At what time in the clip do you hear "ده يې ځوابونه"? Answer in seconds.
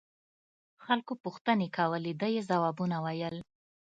2.21-2.95